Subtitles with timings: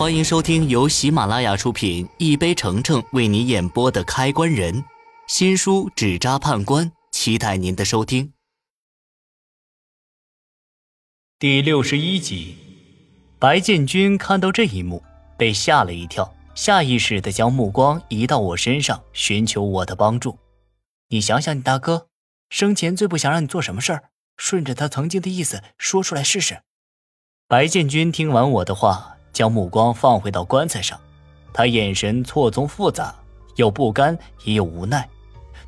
[0.00, 4.74] 欢迎收听由喜马拉雅出品、一杯橙橙为你演播的《开关人》
[5.26, 8.32] 新书《纸扎判官》，期待您的收听。
[11.38, 12.56] 第六十一集，
[13.38, 15.02] 白建军看到这一幕，
[15.36, 20.38] 被吓了一跳，下意识的将目光移到我身上，寻求我的帮助。
[21.10, 22.06] 你想想，你大哥
[22.48, 24.04] 生前最不想让你做什么事儿，
[24.38, 26.62] 顺着他曾经的意思说出来试试。
[27.46, 29.18] 白建军听完我的话。
[29.32, 30.98] 将目光放回到棺材上，
[31.52, 33.14] 他眼神错综复杂，
[33.56, 35.08] 有不甘也有无奈，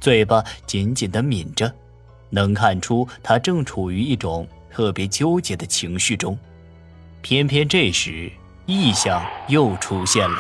[0.01, 1.73] 嘴巴紧紧的抿着，
[2.31, 6.39] 能看出他正处于一种特别纠结的情绪中。
[7.21, 8.31] 偏偏这时
[8.67, 10.39] 异象又出现了，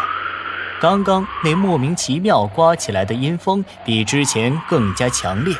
[0.80, 5.55] 刚刚那莫名其妙刮起来的阴风比之前更加强烈，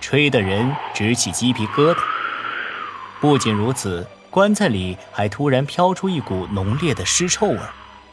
[0.00, 1.98] 吹得人直起鸡皮疙瘩。
[3.20, 4.06] 不仅如此。
[4.32, 7.58] 棺材里还突然飘出一股浓烈的尸臭味，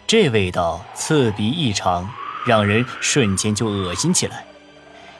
[0.05, 2.09] 这味道刺鼻异常，
[2.45, 4.45] 让人瞬间就恶心起来。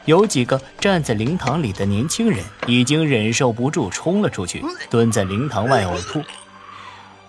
[0.03, 6.21] 有几个站在灵堂里的年轻人已经忍受不住，冲了出去，蹲在灵堂外呕吐。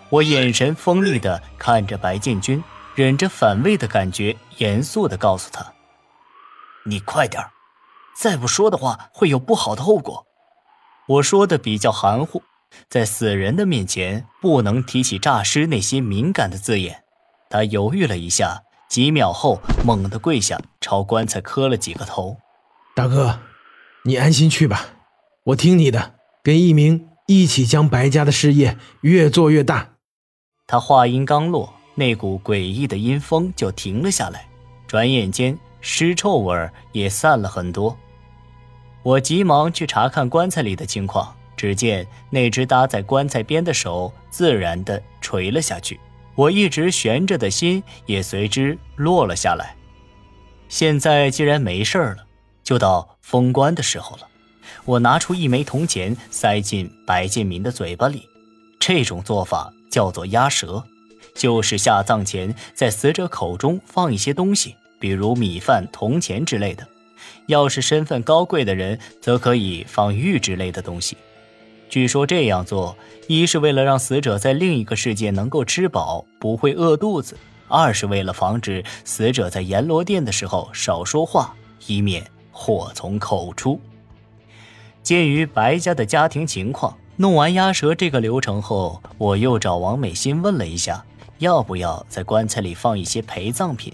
[0.09, 2.65] 我眼神锋利地看着白建军，
[2.97, 5.65] 忍着反胃的感觉，严肃地告诉他
[6.87, 7.41] ：“你快点
[8.17, 10.27] 再不说的话会有不好的后果。”
[11.07, 12.43] 我说的比较含糊。
[12.89, 17.05] 在死人的面前，不能提起诈尸那些敏感的字眼。
[17.49, 22.37] 他犹豫了一下，几秒后猛地跪下，朝棺材磕了几个头。
[22.95, 23.41] 大哥，
[24.05, 24.87] 你安心去吧，
[25.45, 29.91] 我听你的，跟一鸣一起将白家的事业越做越大。
[30.67, 34.49] 他话音刚落，那股诡异的阴风就停了下来，
[34.87, 37.97] 转眼间尸臭味也散了很多。
[39.03, 41.35] 我急忙去查看棺材里的情况。
[41.61, 46.01] 只见那只搭在棺材边的手自然地垂了下去，
[46.35, 49.77] 我一直悬着的心也随之落了下来。
[50.71, 52.27] 现在既然没事了，
[52.65, 54.27] 就到封棺的时候了。
[54.87, 58.27] 我拿出一枚铜钱，塞进白建民的嘴巴里。
[58.79, 60.83] 这种做法叫做压舌，
[61.35, 66.89] 就是下葬前在死者口中放一些东西，比如米饭、铜钱之类的。
[67.49, 71.19] 要是身份高贵的人，则可以放玉之类的东西。
[71.91, 72.97] 据说这样做，
[73.27, 77.35] 一是为了让死者在另一个世界能够吃饱，不会饿肚子；
[77.67, 81.53] 二是为了防止死者在阎罗殿的时候少说话，
[81.89, 83.81] 以免祸从口出。
[85.03, 91.05] 鉴于白家的家庭情况，弄完鸭舌这个流程后，我又找王美心问了一下，
[91.39, 93.93] 要不要在棺材里放一些陪葬品。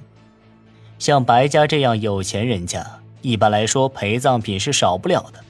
[0.99, 2.87] 像白家这样有钱人家，
[3.23, 5.43] 一般来说陪葬品是少不了的。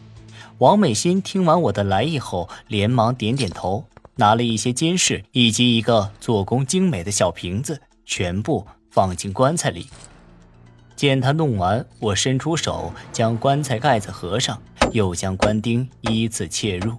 [0.59, 3.85] 王美心听完我的来意后，连忙点点头，
[4.15, 9.87] 拿了一些金饰以及一个做工精美的小瓶子，全部放进棺材里。
[10.95, 14.59] 见他弄完，我伸出手将棺材盖子合上，
[14.93, 16.95] 又将棺钉依次切入，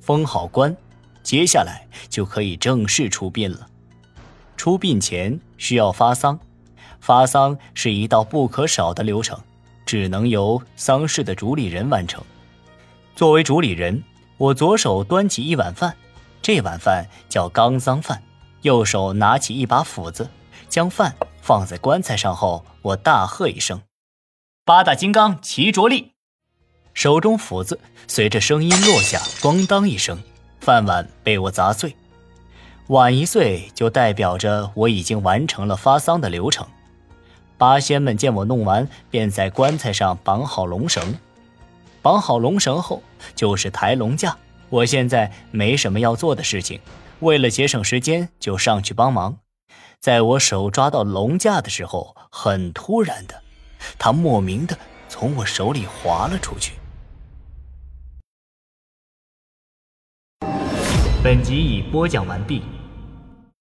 [0.00, 0.74] 封好棺。
[1.22, 3.66] 接下来就可以正式出殡了。
[4.56, 6.40] 出殡前需要发丧，
[6.98, 9.38] 发丧是一道不可少的流程，
[9.84, 12.24] 只能由丧事的主理人完成。
[13.20, 14.02] 作为主理人，
[14.38, 15.94] 我左手端起一碗饭，
[16.40, 18.16] 这碗饭叫刚脏饭；
[18.62, 20.30] 右手拿起一把斧子，
[20.70, 23.82] 将饭放在棺材上后，我大喝一声
[24.64, 26.12] ：“八大金刚齐着力！”
[26.94, 27.78] 手中斧子
[28.08, 30.18] 随着声音落下，咣当一声，
[30.58, 31.94] 饭碗被我砸碎。
[32.86, 36.66] 碗一碎，就代表着我已经完成了发丧的流程。
[37.58, 41.14] 八仙们见我弄完，便在棺材上绑好龙绳。
[42.02, 43.02] 绑好龙绳后，
[43.34, 44.36] 就是抬龙架。
[44.68, 46.80] 我现在没什么要做的事情，
[47.20, 49.38] 为了节省时间，就上去帮忙。
[50.00, 53.42] 在我手抓到龙架的时候，很突然的，
[53.98, 54.78] 它莫名的
[55.08, 56.74] 从我手里滑了出去。
[61.22, 62.62] 本集已播讲完毕。